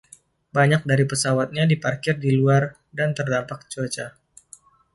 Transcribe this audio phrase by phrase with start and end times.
[0.57, 2.63] Banyak dari pesawatnya diparkir di luar
[2.97, 4.07] dan terdampak cuaca.